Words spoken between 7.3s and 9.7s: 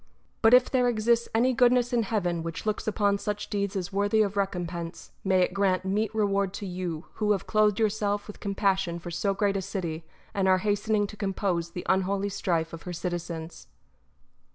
have clothed yourself with com passion for so great a